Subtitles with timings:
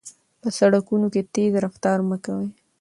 [0.41, 2.49] په سړکونو کې تېز رفتار مه کوئ.